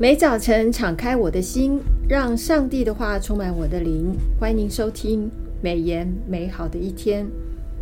[0.00, 4.16] 每早晨敞开我的心，让上帝的话充满我的灵。
[4.40, 5.30] 欢迎您收听
[5.60, 7.26] 美言美好的一天。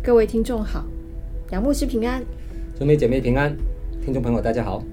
[0.03, 0.85] 各位听众好，
[1.51, 2.21] 杨牧师平安，
[2.77, 3.55] 兄妹姐妹平安，
[4.03, 4.83] 听众朋友大家好，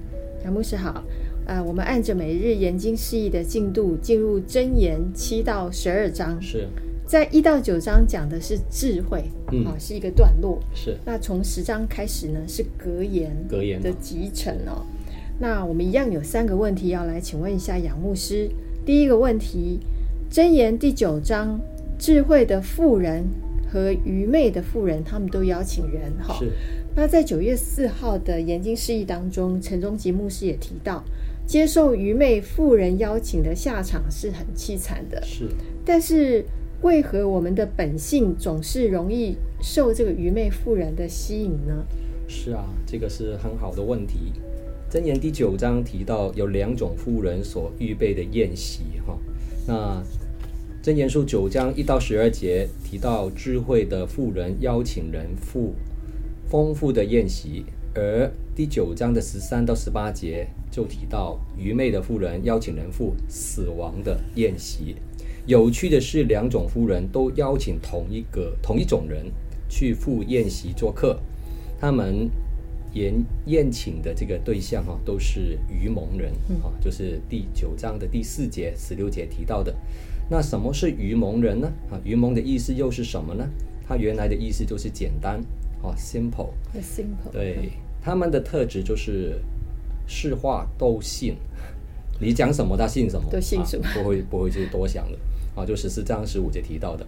[0.45, 1.03] 杨牧师好。
[1.47, 6.41] 呃，我们按着每日研经释义的进度，进入箴言七到十二章。
[6.41, 6.65] 是
[7.05, 10.63] 在一到九章讲的是智慧，嗯，啊，是一个段落。
[10.73, 14.85] 是那从十章开始呢，是格言，格言的集成哦。
[15.39, 18.49] 那我们一样有三个问题要来请问一下杨牧师。
[18.85, 19.79] 第一个问题，
[20.31, 21.59] 箴言第九章，
[21.99, 23.23] 智慧的富人
[23.71, 26.35] 和愚昧的富人，他们都邀请人哈。
[26.39, 26.51] 是。
[26.95, 31.03] 那在九月四号的研经释义当中，陈忠吉牧师也提到，
[31.45, 35.21] 接受愚昧富人邀请的下场是很凄惨的。
[35.21, 35.47] 是。
[35.85, 36.43] 但是
[36.81, 41.85] 为何我们的本性总是容易受这个愚昧富人的吸引呢？
[42.27, 44.33] 是啊，这个是很好的问题。
[44.89, 49.19] 箴言第九章提到有两种妇人所预备的宴席，哈。
[49.67, 50.01] 那
[50.81, 55.75] 箴言书九章一到十二节提到智慧的妇人邀请人赴
[56.47, 64.95] 丰富的宴席，而第九章的十三到十八节就提到愚昧的妇人邀请人赴死亡的宴席。
[65.45, 69.25] 有趣的是，两种妇人都邀请同一个同一种人
[69.67, 71.19] 去赴宴席做客，
[71.77, 72.29] 他们。
[72.93, 73.13] 宴
[73.45, 76.31] 宴请的这个对象哈，都是愚蒙人
[76.63, 79.75] 啊，就是第九章的第四节、十六节提到的。
[80.29, 81.71] 那什么是愚蒙人呢？
[81.89, 83.47] 啊，愚蒙的意思又是什么呢？
[83.87, 85.39] 它原来的意思就是简单
[85.81, 86.49] 啊，simple。
[86.81, 87.31] simple。
[87.31, 87.69] 对，
[88.01, 89.39] 他们的特质就是
[90.05, 91.35] 是话都信，
[92.19, 95.17] 你讲什么他信什么，都信什么，不会不会去多想的
[95.55, 97.05] 啊，就十四章十五节提到的，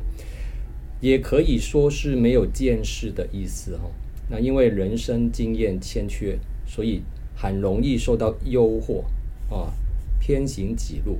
[1.02, 3.90] 也可以说是没有见识的意思哈。
[4.32, 7.02] 那因为人生经验欠缺，所以
[7.36, 9.04] 很容易受到诱惑
[9.50, 9.74] 啊，
[10.20, 11.18] 偏行己路。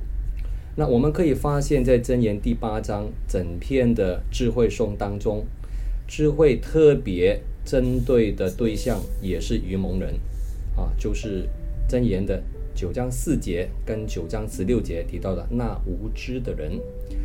[0.76, 5.44] 那我们可以发现，在箴言第八章整篇的智慧颂当中，
[6.06, 10.14] 智慧特别针对的对象也是愚蒙人
[10.76, 11.48] 啊，就是
[11.88, 12.40] 箴言的
[12.76, 16.78] 九章四节跟九章十六节提到的那无知的人，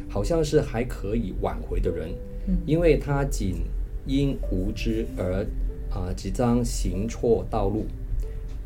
[0.09, 2.09] 好像是还可以挽回的人，
[2.65, 3.57] 因为他仅
[4.07, 5.45] 因无知而。
[5.95, 7.85] 啊，几张行错道路，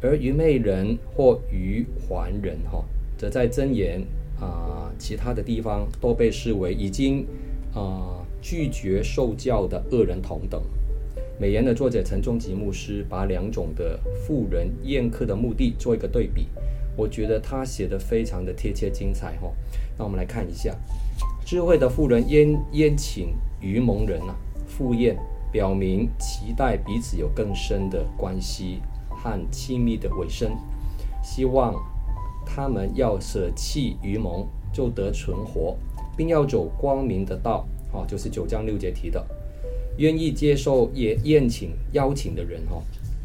[0.01, 2.83] 而愚昧人或愚顽人哈，
[3.19, 4.01] 则在箴言
[4.41, 7.27] 啊其他的地方都被视为已经
[7.71, 10.59] 啊拒绝受教的恶人同等。
[11.39, 16.47] 美言的作者陈仲吉牧师把两种的妇人宴客的目的做一个对比，
[16.95, 19.51] 我觉得他写得非常的贴切精彩哈。
[19.97, 20.75] 那我们来看一下，
[21.45, 24.35] 智慧的妇人宴宴请愚蒙人啊，
[24.65, 25.15] 赴宴。
[25.51, 28.79] 表明期待彼此有更深的关系
[29.09, 30.55] 和亲密的尾声，
[31.23, 31.73] 希望
[32.45, 35.75] 他们要舍弃愚蒙，就得存活，
[36.15, 37.65] 并要走光明的道。
[37.91, 39.25] 哦，就是九章六节提的，
[39.97, 42.83] 愿意接受也宴请邀请的人，哦，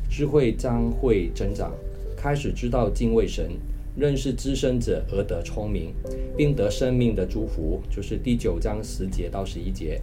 [0.09, 1.71] 智慧将会增长，
[2.17, 3.51] 开始知道敬畏神，
[3.95, 5.93] 认识资深者而得聪明，
[6.35, 7.83] 并得生命的祝福。
[7.91, 10.01] 就是第九章十节到十一节。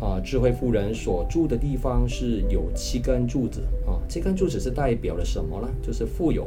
[0.00, 5.68] 啊，智慧妇人所住的地方是有七根柱子啊，七根柱子是代表了什么呢？
[5.82, 6.46] 就是富有、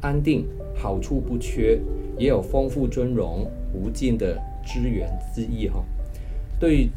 [0.00, 1.80] 安定、好处不缺，
[2.16, 5.84] 也有丰富尊荣、无尽的资源之意哈。
[6.60, 6.88] 对，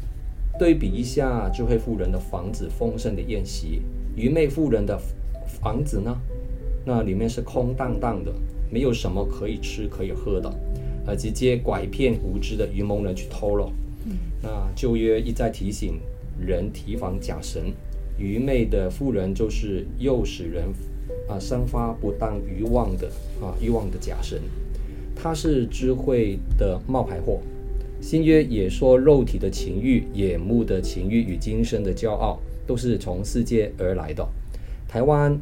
[0.58, 3.82] 对比一下智慧妇人的房子丰盛的宴席，
[4.14, 4.96] 愚昧妇人的
[5.44, 6.16] 房子呢，
[6.84, 8.32] 那里面是空荡荡的，
[8.70, 10.48] 没有什么可以吃可以喝的，
[11.04, 13.68] 而直接拐骗无知的愚蒙人去偷了。
[14.42, 16.00] 那旧约一再提醒
[16.40, 17.72] 人提防假神，
[18.18, 20.64] 愚昧的妇人就是诱使人
[21.28, 23.08] 啊生发不当欲望的
[23.40, 24.40] 啊欲望的假神，
[25.14, 27.40] 他是智慧的冒牌货。
[28.00, 34.26] 新约也说肉体的情欲、眼目的情欲与今生的骄傲，都是从世界而来的。
[34.88, 35.38] 台湾。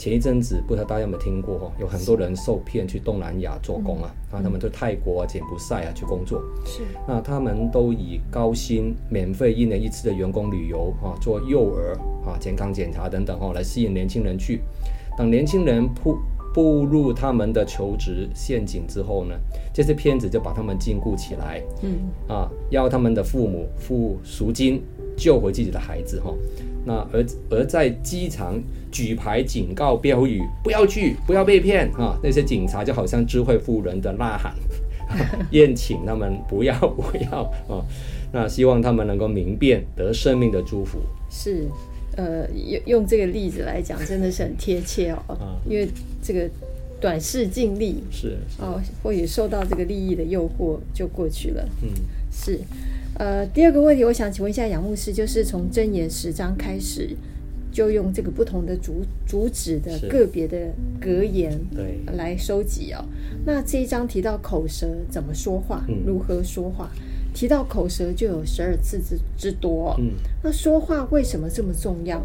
[0.00, 1.72] 前一阵子，不知道大家有没有听过哈？
[1.78, 6.42] 有很多人受骗去东南亚做工啊，啊，他们到泰国啊、柬埔寨啊去工作。
[6.64, 11.94] 是，那他们都以高薪、免费一年一次的员工旅游啊，做幼儿
[12.24, 14.62] 啊、健康检查等等哈，来吸引年轻人去。
[15.18, 16.16] 等年轻人步
[16.54, 19.34] 步入他们的求职陷阱之后呢，
[19.70, 24.82] 这些骗子就把他们禁锢起来，嗯，啊，要他们的父母付赎金
[25.14, 26.32] 救回自己的孩子哈。
[26.84, 28.60] 那而而在机场
[28.90, 32.18] 举牌警告标语，不要去，不要被骗啊！
[32.22, 34.54] 那些警察就好像智慧妇人的呐喊，
[35.52, 37.84] 宴请他们不要不要啊！
[38.32, 40.98] 那希望他们能够明辨得生命的祝福。
[41.30, 41.66] 是，
[42.16, 45.36] 呃，用用这个例子来讲，真的是很贴切哦。
[45.68, 45.88] 因为
[46.22, 46.48] 这个
[47.00, 51.68] 短视尽力，是，是哦，或许受到这个利益的诱惑就过去了。
[51.82, 51.88] 嗯，
[52.32, 52.58] 是。
[53.20, 57.14] 呃，第二个问题，我想请问一下杨牧师，就是从箴言十章开始，
[57.70, 60.56] 就用这个不同的主主旨的个别的
[60.98, 63.04] 格言对来收集哦。
[63.44, 66.90] 那这一章提到口舌怎么说话，嗯、如何说话，
[67.34, 69.94] 提到口舌就有十二次之之多。
[69.98, 70.12] 嗯，
[70.42, 72.22] 那说话为什么这么重要？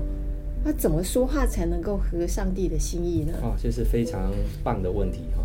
[0.64, 3.34] 那怎么说话才能够合上帝的心意呢？
[3.42, 4.32] 啊，这是非常
[4.64, 5.44] 棒的问题哈。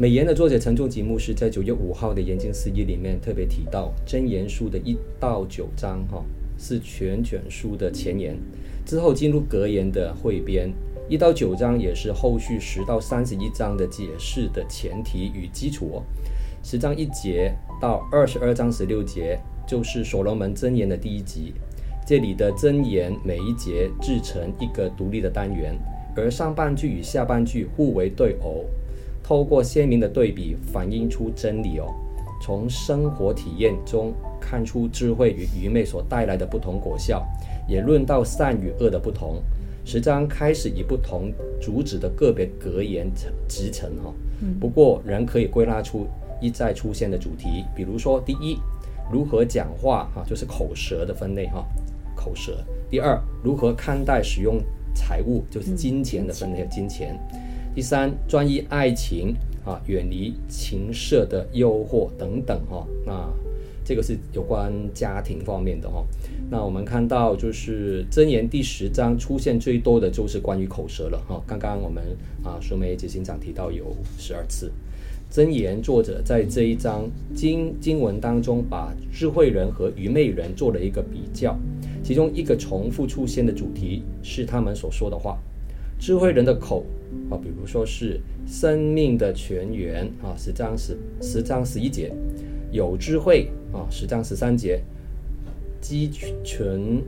[0.00, 6.24] 美言的作者陈仲吉牧师在九月五号的研经释义里面特别提到，箴言书的一到九章，哈，
[6.56, 8.38] 是全卷书的前言，
[8.86, 10.72] 之后进入格言的汇编，
[11.08, 16.00] 一到九章也是后续十到三十一章的解释的前提与基础。
[16.62, 17.52] 十章一节
[17.82, 19.36] 到二十二章十六节
[19.66, 21.52] 就是所罗门箴言的第一集，
[22.06, 25.76] 这里的箴言每一节制成一个独立的单元，
[26.14, 28.64] 而上半句与下半句互为对偶。
[29.28, 31.94] 透过鲜明的对比，反映出真理哦。
[32.40, 34.10] 从生活体验中
[34.40, 37.22] 看出智慧与愚昧所带来的不同果效，
[37.68, 39.42] 也论到善与恶的不同。
[39.84, 41.30] 十章开始以不同
[41.60, 43.06] 主旨的个别格言
[43.46, 44.10] 集成哈，
[44.58, 46.06] 不过仍可以归纳出
[46.40, 48.56] 一再出现的主题，比如说第一，
[49.12, 51.62] 如何讲话哈，就是口舌的分类哈，
[52.16, 52.64] 口舌。
[52.88, 54.58] 第二，如何看待使用
[54.94, 57.14] 财物，就是金钱的分类，金钱。
[57.78, 59.32] 第三，专一爱情
[59.64, 63.32] 啊，远离情色的诱惑等等哈、那
[63.84, 66.04] 这个是有关家庭方面的哈、
[66.50, 72.02] 那我们看到就是箴言第十章出现最多的就是关于口舌了哈、刚刚我们
[72.42, 74.72] 啊，苏梅执行长提到有十二次。
[75.30, 81.56] 箴言作者在这一章经经文当中，把智慧人和愚昧人做了一个比较，
[82.02, 85.38] 其中一个重复出现的主题是他们所说的话。
[86.00, 86.84] 智慧人的口
[87.30, 92.12] 啊，比如说是生命的泉源啊，十章十十章十一节，
[92.70, 94.82] 有智慧啊，十章十三节，
[95.80, 96.10] 积
[96.44, 97.02] 存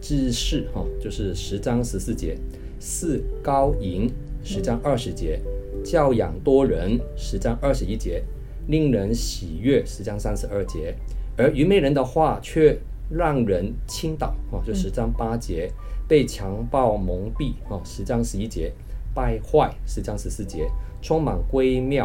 [0.00, 2.36] 知识哈，就是十章十四节，
[2.78, 4.10] 四高银
[4.42, 5.40] 十章二十节，
[5.84, 8.22] 教养多人十章二十一节，
[8.68, 10.94] 令人喜悦十章三十二节，
[11.36, 12.78] 而愚昧人的话却
[13.10, 15.70] 让人倾倒啊，就十章八节。
[15.70, 15.78] 嗯
[16.08, 18.70] 被强暴蒙蔽啊，十章十一节；
[19.14, 20.64] 败坏，十章十四节；
[21.00, 22.04] 充满诡谬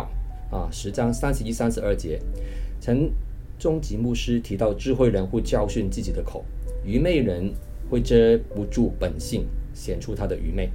[0.51, 2.19] 啊，十章三十一、三十二节。
[2.79, 3.11] 陈
[3.57, 6.43] 仲吉牧师提到，智慧人会教训自己的口，
[6.85, 7.53] 愚昧人
[7.89, 10.69] 会遮不住本性，显出他的愚昧。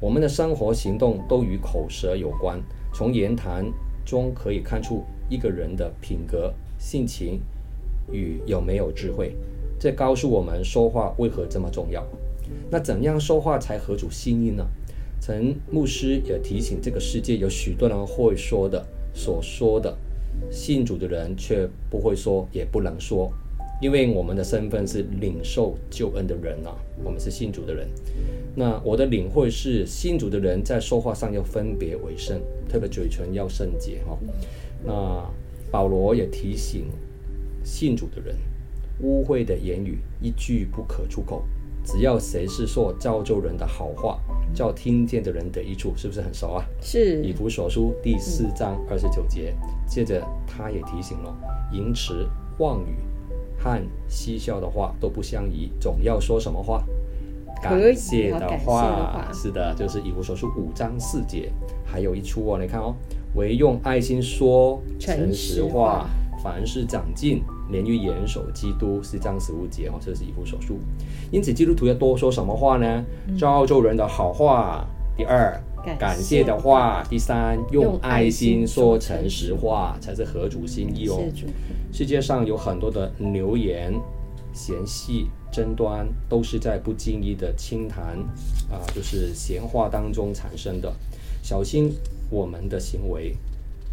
[0.00, 2.60] 我们的生活行动都与口舌有关，
[2.92, 3.64] 从言谈
[4.04, 7.40] 中可以看出一个人的品格、性情
[8.10, 9.36] 与有没有智慧。
[9.78, 12.04] 这告诉我们说话为何这么重要。
[12.70, 14.66] 那怎样说话才合主心意呢？
[15.22, 18.84] 陈牧师也提醒，这个世界有许多人会说的、
[19.14, 19.96] 所说的，
[20.50, 23.32] 信主的人却不会说，也不能说，
[23.80, 26.74] 因为我们的身份是领受救恩的人啊，
[27.04, 27.88] 我们是信主的人。
[28.56, 34.18] 那我的领会是，信主的人在说话上要分别为圣，特别嘴唇要圣洁哈。
[34.84, 35.24] 那
[35.70, 36.86] 保罗也提醒
[37.62, 38.34] 信主的人，
[39.02, 41.44] 污秽的言语一句不可出口。
[41.84, 44.20] 只要谁是说造就人的好话，
[44.54, 46.64] 叫听见的人得益处，是不是很熟啊？
[46.80, 47.22] 是。
[47.22, 49.54] 以弗所书第四章二十九节，
[49.86, 51.34] 接着他也提醒了：
[51.72, 52.28] 淫词
[52.58, 52.96] 妄语
[53.58, 56.84] 和嬉笑的话都不相宜，总要说什么话？
[57.62, 58.48] 感谢的话。
[58.48, 61.50] 的话是的，就是以弗所书五章四节，
[61.84, 62.94] 还有一处哦，你看哦，
[63.34, 66.08] 唯用爱心说诚实话。
[66.42, 70.78] 凡事长进，连于严守基督，四章十五节哦，这是以弗所书。
[71.30, 73.04] 因此，基督徒要多说什么话呢？
[73.38, 74.84] 造就人的好话。
[75.16, 75.62] 第二，
[75.98, 77.04] 感谢的话。
[77.08, 81.20] 第三，用爱心说诚实话，才是合主心意哦。
[81.92, 83.92] 世界上有很多的流言、
[84.52, 88.18] 嫌隙、争端，都是在不经意的轻谈
[88.70, 90.92] 啊，就是闲话当中产生的。
[91.42, 91.92] 小心
[92.30, 93.36] 我们的行为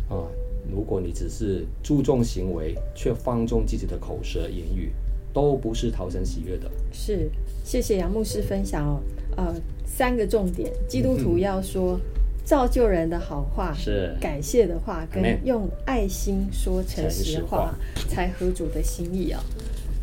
[0.09, 0.23] 啊。
[0.71, 4.91] 如果你只是注重行为，却放纵自己的口舌言语，
[5.33, 6.69] 都不是讨神喜悦的。
[6.91, 7.29] 是，
[7.63, 9.01] 谢谢杨牧师分享哦。
[9.37, 11.99] 呃，三个重点：基督徒要说
[12.43, 17.75] 造就人的好话，是感谢的话，跟用爱心说诚实话，
[18.09, 19.39] 才合主的心意哦。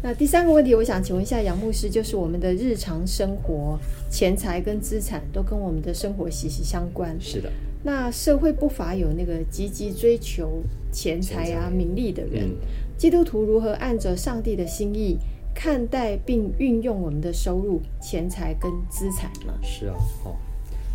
[0.02, 3.78] 那第三个问题，我想请问一下杨牧师，就是我们的日常生活，
[4.10, 7.16] 钱财跟资产都跟我们的生活息息相关。
[7.20, 7.50] 是的。
[7.86, 12.56] 那社会不乏有那个积极追求钱财啊、名利的人，嗯，
[12.98, 15.16] 基督徒如何按着上帝的心意
[15.54, 19.54] 看待并运用我们的收入、钱财跟资产呢？
[19.62, 20.34] 是啊，哦，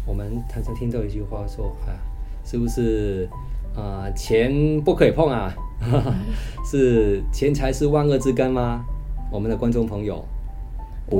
[0.06, 1.96] 我们常常听到一句话说啊，
[2.44, 3.26] 是不是
[3.74, 4.14] 啊、呃？
[4.14, 5.56] 钱不可以碰啊？
[6.70, 8.86] 是钱财是万恶之根吗？
[9.32, 10.26] 我们的观众朋友。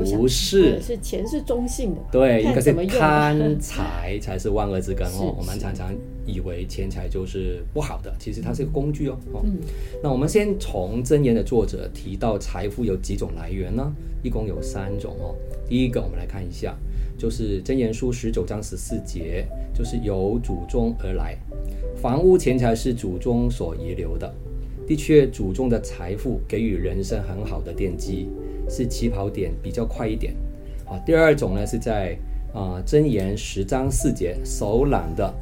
[0.00, 5.34] 不是，是钱是中性的，对，应该是贪财才是万恶之根哦。
[5.38, 5.94] 我们常常
[6.24, 9.18] 以为钱财就是不好的，其实它是个工具哦。
[9.44, 9.58] 嗯，
[10.02, 13.92] 那我们先从箴言的作者提到财富有几种来源呢？
[14.22, 15.34] 一共有三种哦。
[15.68, 16.76] 第一个，我们来看一下，
[17.18, 21.36] 就是箴言书十九章十四节，就是由祖宗而来，
[21.96, 24.32] 房屋钱财是祖宗所遗留的。
[24.86, 28.28] 的确，祖宗的财富给予人生很好的奠基。
[28.70, 30.34] 是起跑点比较快一点，
[30.86, 32.16] 啊，第二种呢是在
[32.54, 35.34] 啊箴言十章四节，手懒的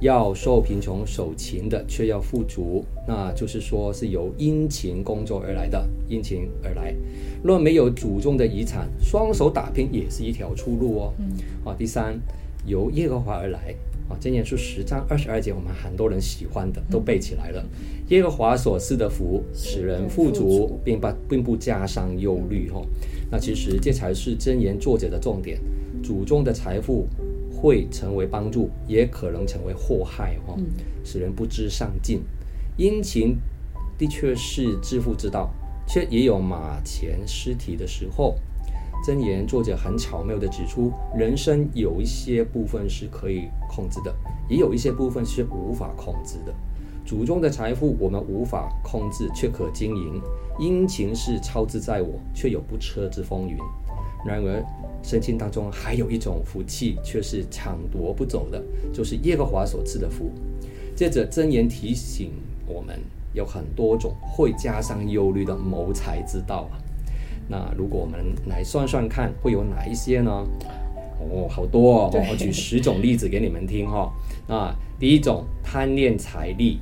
[0.00, 6.94] 要受贫穷，手勤的却要富足，那就是说是由殷勤工作而来的，殷勤而来。
[7.42, 11.14] 若没有祖宗的遗产，双手打拼也是一条出路哦。
[11.18, 11.32] 嗯，
[11.64, 12.18] 啊，第三，
[12.64, 13.74] 由耶和华而来。
[14.08, 17.62] 啊，箴言书十章二十二节，我们很多人喜欢的都背起来了。
[18.08, 22.70] 耶和华所赐的福，使人富足，并不并不加上忧虑。
[22.70, 22.80] 哈，
[23.30, 25.60] 那其实这才是箴言作者的重点。
[26.02, 27.06] 祖宗的财富
[27.50, 30.38] 会成为帮助，也可能成为祸害。
[30.46, 30.56] 哈，
[31.04, 32.22] 使人不知上进。
[32.78, 33.36] 殷勤
[33.98, 35.50] 的确是致富之道，
[35.86, 38.36] 却也有马前失蹄的时候。
[39.06, 44.14] 箴言作者很巧妙地指出，人生有一些部分是可以控制的，
[44.48, 46.52] 也有一些部分是无法控制的。
[47.06, 50.20] 祖宗的财富我们无法控制，却可经营；
[50.58, 53.56] 殷勤是操之在我，却有不测之风云。
[54.26, 54.62] 然而，
[55.02, 58.62] 圣经当中还有一种福气，却是抢夺不走的，
[58.92, 60.30] 就是耶和华所赐的福。
[60.94, 62.32] 接着，箴言提醒
[62.66, 63.00] 我们，
[63.32, 66.76] 有很多种会加上忧虑的谋财之道啊。
[67.48, 70.46] 那如果我们来算算看，会有哪一些呢？
[71.20, 72.10] 哦，好多哦！
[72.30, 74.12] 我举十种例子给你们听哈、哦。
[74.46, 76.78] 那第一种，贪恋财力，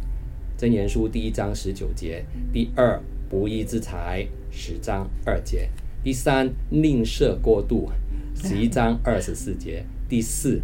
[0.60, 5.68] 《真言书第一章十九节；第二，不义之财，十章二节；
[6.04, 7.88] 第三，吝啬过度，
[8.34, 10.60] 十一章二十四节；第四，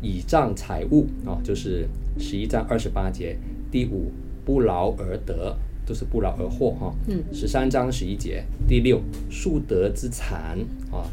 [0.00, 3.36] 倚仗财物啊、哦，就是十一章二十八节；
[3.72, 4.12] 第五，
[4.44, 5.58] 不劳而得。
[5.86, 9.00] 都是不劳而获哈，嗯，十三章十一节，第六，
[9.30, 10.58] 树德之残
[10.90, 11.08] 啊，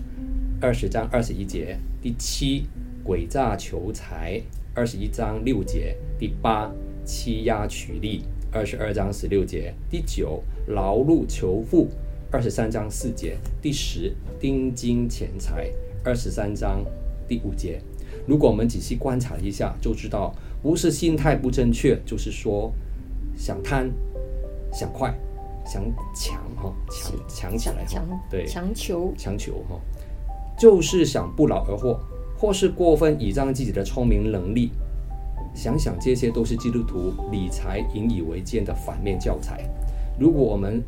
[0.60, 2.66] 二十章二十一节，第七，
[3.06, 4.42] 诡诈求财，
[4.74, 6.72] 二十一章六节，第八，
[7.06, 11.90] 欺压取利，二十二章十六节，第九，劳碌求富，
[12.32, 15.70] 二十三章四节，第十，丁金钱财，
[16.04, 16.84] 二十三章
[17.28, 17.80] 第五节。
[18.26, 22.74] 如果我们仔细观察一下，就知道不是心态不正确，就是说
[23.38, 23.92] 想贪。
[24.74, 25.14] 想快，
[25.66, 25.84] 想
[26.16, 29.80] 抢哈，强强起来哈，对，强求强求哈，
[30.58, 32.00] 就是想不劳而获，
[32.38, 34.72] 或是过分倚仗自己的聪明能力。
[35.54, 39.64] 想想这些都是基督徒理财引以为戒的反面教材。
[40.20, 40.84] 如果我们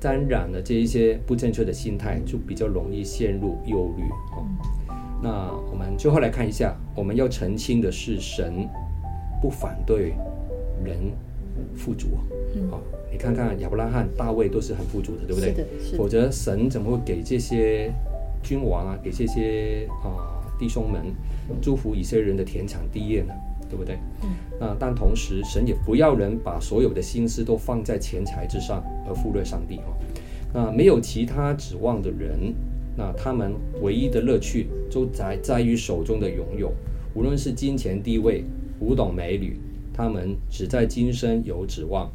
[0.00, 4.02] 沾染了这一些不正确的心态，就比较容易陷入忧虑
[4.32, 4.44] 哈。
[5.22, 8.68] 那我们最后来看一下，我们要澄清的是，神
[9.40, 10.14] 不反对
[10.84, 11.12] 人
[11.74, 12.20] 富足啊。
[12.54, 12.70] 嗯
[13.10, 15.50] 你看看亚伯拉罕、大卫都是很富足的，对不对？
[15.50, 15.98] 是的，是的。
[15.98, 17.90] 否则神怎么会给这些
[18.42, 21.02] 君王啊，给这些啊、呃、弟兄们
[21.62, 23.32] 祝福以色列人的田产地业呢？
[23.68, 23.96] 对不对？
[24.22, 24.28] 嗯。
[24.60, 29.96] 那但同时，神也不要人把所有的心思都放在钱财之上，而忽略上帝哦。
[30.52, 32.54] 那没有其他指望的人，
[32.94, 36.70] 那他们唯一的乐趣就在在于手中的拥有，
[37.14, 38.44] 无论是金钱、地位、
[38.78, 39.58] 古董美女，
[39.98, 42.08] 他们只在今生有指望。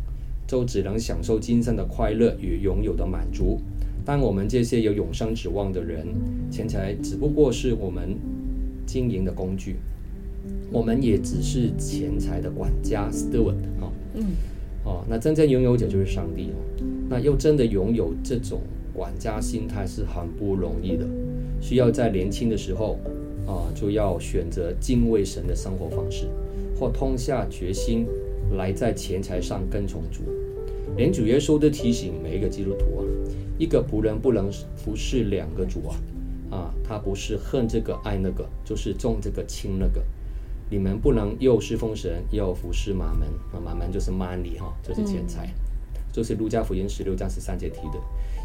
[0.45, 3.57] 就只能享受今生的快乐与拥有的满足。
[4.05, 6.05] 但我们这些有永生指望的人，
[6.51, 8.15] 钱财只不过是我们
[8.85, 9.77] 经营的工具，
[10.69, 13.89] 我们也只是钱财的管家 steward 啊。
[14.15, 14.25] 嗯。
[14.83, 16.83] 哦，那真正拥有者就是上帝哦。
[17.09, 18.59] 那又真的拥有这种
[18.93, 21.07] 管家心态是很不容易的，
[21.61, 22.99] 需要在年轻的时候
[23.47, 26.27] 啊，就要选择敬畏神的生活方式，
[26.83, 28.05] 或痛下决心。
[28.57, 30.21] 来在钱财上跟从主，
[30.95, 33.01] 连主耶稣都提醒每一个基督徒啊，
[33.57, 35.95] 一个仆人不能服侍两个主啊，
[36.51, 40.03] 啊，他不是恨这个爱那个，就是重这个轻那个。
[40.69, 45.51] 你们不能又侍奉神又服侍马门啊，马门就是 money 哈，就是钱财，
[46.11, 47.99] 这、嗯、是路加福音十六章十三节提的。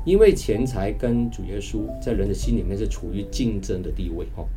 [0.07, 4.49] 因为钱财跟主耶稣在人的心里面是处于竞争的地位哈，啊，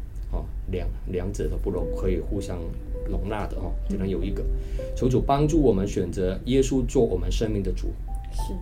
[0.72, 2.58] 两两者都不容可以互相。
[3.10, 4.42] 容纳的哦，只能有一个。
[4.96, 7.90] 求主帮助我们选择耶稣做我们生命的主，
[8.32, 8.54] 是，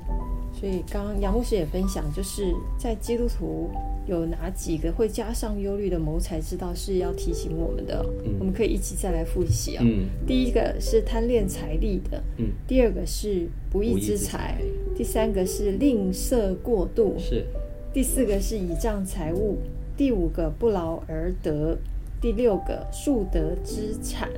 [0.59, 3.69] 所以刚刚杨牧师也分享，就是在基督徒
[4.07, 9.83] 有哪几个会加上忧虑的谋财之道是要提醒我们的，嗯、我们可以一起再来复习啊。
[9.85, 14.57] 嗯、第一个是贪恋财力的，嗯、第二个是不义之财，
[14.95, 17.45] 第三个是吝啬过度，是，
[17.93, 19.57] 第四个是倚仗财物，
[19.95, 21.77] 第五个不劳而得，
[22.21, 24.29] 第六个树德之产。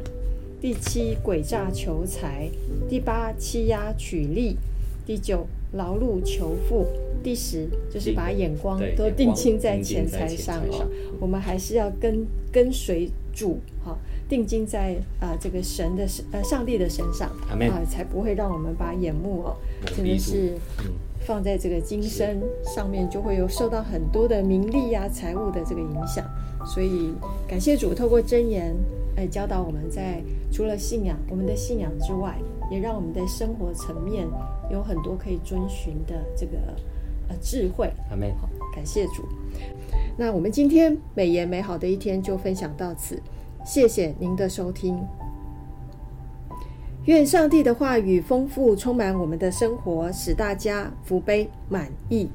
[0.59, 2.51] 第七，诡诈求财；
[2.88, 4.55] 第八，欺压取利；
[5.07, 6.85] 第九，劳碌求富；
[7.23, 10.88] 第十，就是把眼光都定睛在钱财上哦。
[11.19, 13.97] 我们还是要跟跟随主哈，
[14.29, 19.57] 定睛在啊、呃、这个神的呃上帝的身上啊、呃，才不会让我们把眼目哦，
[19.95, 20.53] 真的是
[21.21, 26.23] 放在这个今生上面，就会有受到很多的名利呀、啊、财物的这个影响。
[26.65, 27.13] 所以
[27.47, 28.75] 感谢主，透过真言。
[29.17, 32.37] 来教导我们在除了信仰，我们的信仰之外，
[32.71, 34.25] 也让我们的生活层面
[34.71, 36.57] 有很多可以遵循的这个
[37.27, 37.91] 呃智慧。
[38.09, 38.33] 阿门。
[38.39, 39.27] 好，感谢主。
[40.17, 43.21] 那我们今天美言美好的一天就分享到此，
[43.65, 44.97] 谢谢您的收听。
[47.05, 52.29] 愿上帝的话语丰富充满我们的生活，使大家福杯满溢。